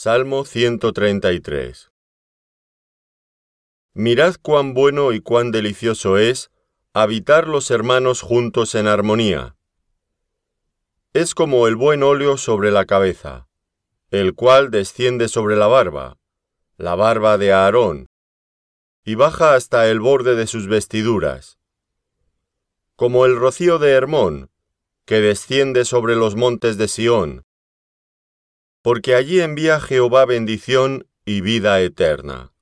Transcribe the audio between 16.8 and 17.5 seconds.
barba